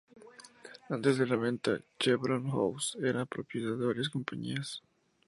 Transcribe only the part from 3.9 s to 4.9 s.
compañías.